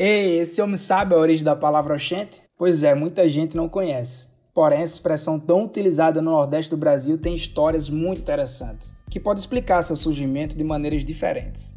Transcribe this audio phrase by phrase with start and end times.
[0.00, 2.40] Ei, esse homem sabe a origem da palavra oxente?
[2.56, 4.28] Pois é, muita gente não conhece.
[4.54, 9.40] Porém, essa expressão tão utilizada no Nordeste do Brasil tem histórias muito interessantes, que podem
[9.40, 11.74] explicar seu surgimento de maneiras diferentes.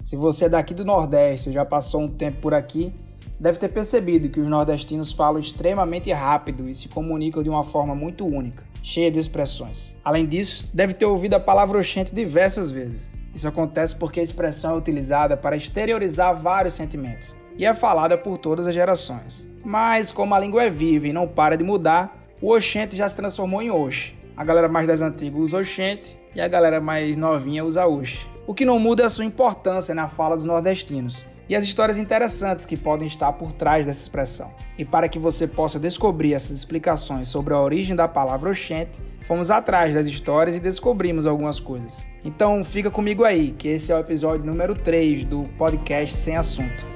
[0.00, 2.94] Se você é daqui do Nordeste ou já passou um tempo por aqui,
[3.40, 7.96] deve ter percebido que os nordestinos falam extremamente rápido e se comunicam de uma forma
[7.96, 9.96] muito única, cheia de expressões.
[10.04, 13.18] Além disso, deve ter ouvido a palavra oxente diversas vezes.
[13.34, 18.38] Isso acontece porque a expressão é utilizada para exteriorizar vários sentimentos, e é falada por
[18.38, 19.48] todas as gerações.
[19.64, 23.16] Mas como a língua é viva e não para de mudar, o oxente já se
[23.16, 24.14] transformou em oxe.
[24.36, 28.26] A galera mais das antigas usa oxente e a galera mais novinha usa oxe.
[28.46, 31.98] O que não muda é a sua importância na fala dos nordestinos e as histórias
[31.98, 34.52] interessantes que podem estar por trás dessa expressão.
[34.76, 39.50] E para que você possa descobrir essas explicações sobre a origem da palavra oxente, fomos
[39.50, 42.06] atrás das histórias e descobrimos algumas coisas.
[42.24, 46.95] Então fica comigo aí, que esse é o episódio número 3 do podcast Sem Assunto.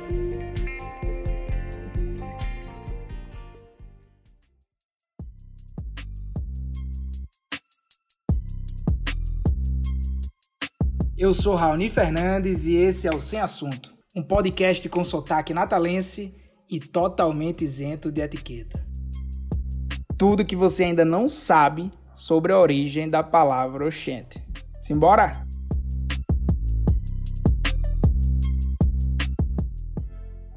[11.20, 16.34] Eu sou Raoni Fernandes e esse é o Sem Assunto, um podcast com sotaque natalense
[16.66, 18.82] e totalmente isento de etiqueta.
[20.16, 24.42] Tudo que você ainda não sabe sobre a origem da palavra oxente.
[24.80, 25.46] Simbora?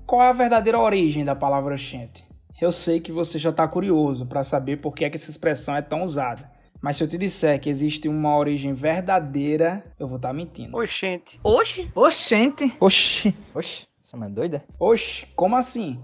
[0.07, 2.25] Qual é a verdadeira origem da palavra oxente?
[2.61, 5.75] Eu sei que você já está curioso para saber por que, é que essa expressão
[5.75, 6.52] é tão usada.
[6.83, 10.75] Mas se eu te disser que existe uma origem verdadeira, eu vou estar tá mentindo.
[10.77, 11.39] Oxente.
[11.41, 11.89] Oxe?
[11.95, 12.75] Oxente.
[12.77, 13.33] Oxi.
[13.55, 13.87] Oxi.
[14.01, 14.65] Você é doida?
[14.77, 15.97] Oxi, como assim?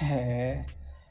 [0.00, 0.64] É.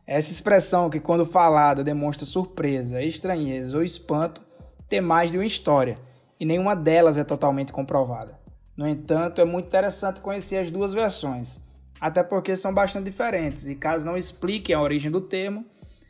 [0.08, 4.42] Essa expressão que, quando falada, demonstra surpresa, estranheza ou espanto,
[4.88, 6.00] tem mais de uma história,
[6.40, 8.40] e nenhuma delas é totalmente comprovada.
[8.76, 11.60] No entanto, é muito interessante conhecer as duas versões,
[12.00, 15.66] até porque são bastante diferentes e, caso não expliquem a origem do termo,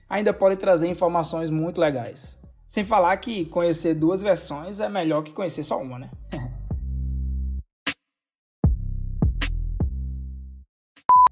[0.08, 2.39] ainda podem trazer informações muito legais.
[2.70, 6.12] Sem falar que conhecer duas versões é melhor que conhecer só uma, né?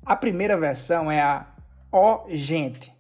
[0.04, 1.46] a primeira versão é a
[1.92, 2.92] ó gente.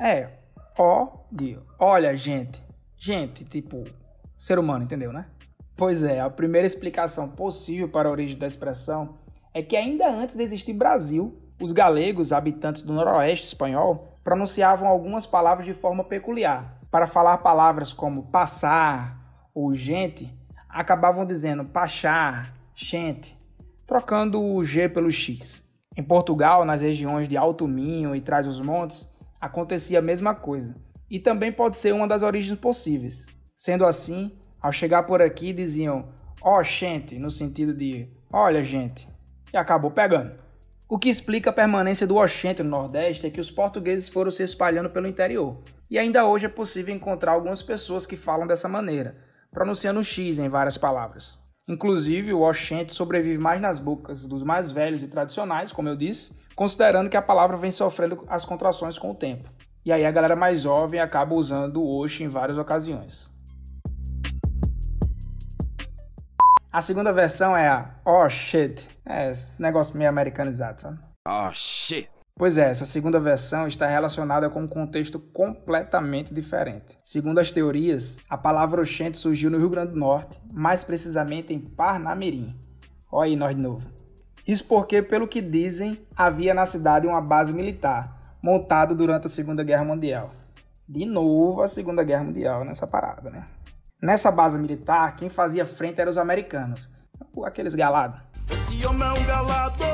[0.00, 0.30] É,
[0.78, 2.64] ó de olha gente.
[2.96, 3.84] Gente, tipo,
[4.34, 5.26] ser humano, entendeu, né?
[5.76, 9.18] Pois é, a primeira explicação possível para a origem da expressão
[9.52, 15.26] é que ainda antes de existir Brasil, os galegos, habitantes do noroeste espanhol, pronunciavam algumas
[15.26, 20.32] palavras de forma peculiar, para falar palavras como passar ou gente,
[20.68, 23.36] acabavam dizendo pachar, gente,
[23.86, 25.64] trocando o G pelo X.
[25.96, 30.74] Em Portugal, nas regiões de Alto Minho e Trás-os-Montes, acontecia a mesma coisa,
[31.08, 33.26] e também pode ser uma das origens possíveis.
[33.56, 36.08] Sendo assim, ao chegar por aqui diziam
[36.44, 39.08] ó oh, gente, no sentido de olha gente,
[39.52, 40.43] e acabou pegando.
[40.94, 44.44] O que explica a permanência do oxente no Nordeste é que os portugueses foram se
[44.44, 45.60] espalhando pelo interior,
[45.90, 49.16] e ainda hoje é possível encontrar algumas pessoas que falam dessa maneira,
[49.50, 51.36] pronunciando X em várias palavras.
[51.66, 56.32] Inclusive, o oxente sobrevive mais nas bocas dos mais velhos e tradicionais, como eu disse,
[56.54, 59.50] considerando que a palavra vem sofrendo as contrações com o tempo.
[59.84, 63.33] E aí a galera mais jovem acaba usando o oxe em várias ocasiões.
[66.74, 68.88] A segunda versão é a oh shit.
[69.06, 70.98] É, esse negócio meio americanizado, sabe?
[71.24, 72.10] Oh shit.
[72.36, 76.98] Pois é, essa segunda versão está relacionada com um contexto completamente diferente.
[77.04, 81.60] Segundo as teorias, a palavra oxente surgiu no Rio Grande do Norte, mais precisamente em
[81.60, 82.58] Parnamirim.
[83.08, 83.88] Olha aí nós de novo.
[84.44, 89.62] Isso porque, pelo que dizem, havia na cidade uma base militar, montada durante a Segunda
[89.62, 90.32] Guerra Mundial.
[90.88, 93.44] De novo a Segunda Guerra Mundial nessa parada, né?
[94.00, 96.90] Nessa base militar, quem fazia frente eram os americanos,
[97.44, 98.20] aqueles galados.
[98.50, 99.84] Esse homem é um galado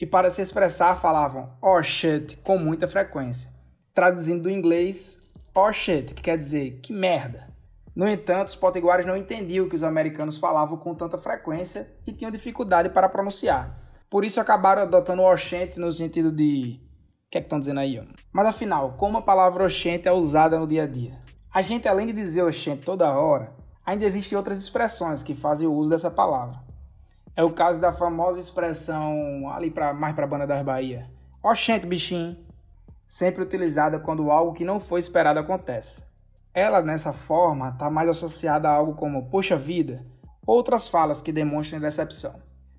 [0.00, 3.50] e para se expressar falavam oh shit com muita frequência,
[3.94, 5.22] traduzindo do inglês
[5.54, 7.48] oh shit, que quer dizer que merda.
[7.94, 12.12] No entanto, os potiguares não entendiam o que os americanos falavam com tanta frequência e
[12.12, 13.78] tinham dificuldade para pronunciar.
[14.10, 16.80] Por isso acabaram adotando o oxente no sentido de.
[17.26, 18.00] O que é que estão dizendo aí?
[18.32, 21.23] Mas afinal, como a palavra oxente é usada no dia a dia?
[21.54, 23.52] A gente, além de dizer oxente toda hora,
[23.86, 26.58] ainda existem outras expressões que fazem o uso dessa palavra.
[27.36, 31.08] É o caso da famosa expressão ali pra, mais para a banda das Bahia.
[31.40, 32.36] Oxente, bichinho.
[33.06, 36.04] Sempre utilizada quando algo que não foi esperado acontece.
[36.52, 40.04] Ela, nessa forma, está mais associada a algo como poxa vida,
[40.44, 42.34] outras falas que demonstram decepção.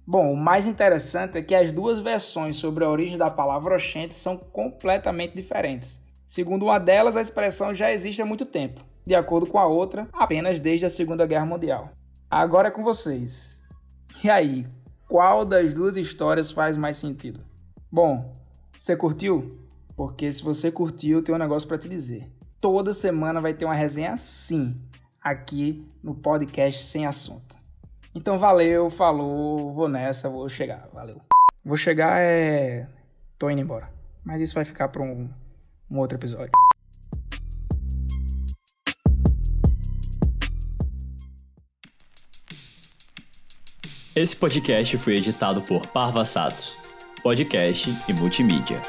[0.05, 4.15] Bom, o mais interessante é que as duas versões sobre a origem da palavra oxente
[4.15, 6.03] são completamente diferentes.
[6.25, 10.07] Segundo uma delas, a expressão já existe há muito tempo, de acordo com a outra,
[10.11, 11.91] apenas desde a Segunda Guerra Mundial.
[12.29, 13.63] Agora é com vocês.
[14.23, 14.67] E aí,
[15.07, 17.41] qual das duas histórias faz mais sentido?
[17.91, 18.33] Bom,
[18.75, 19.59] você curtiu?
[19.95, 22.29] Porque se você curtiu, tenho um negócio para te dizer.
[22.59, 24.75] Toda semana vai ter uma resenha assim,
[25.21, 27.57] aqui no podcast Sem Assunto.
[28.13, 31.21] Então valeu, falou, vou nessa, vou chegar, valeu.
[31.63, 32.87] Vou chegar é.
[33.37, 33.89] tô indo embora.
[34.23, 35.29] Mas isso vai ficar para um,
[35.89, 36.51] um outro episódio.
[44.15, 46.77] Esse podcast foi editado por Parva Satos,
[47.21, 48.81] podcast e multimídia.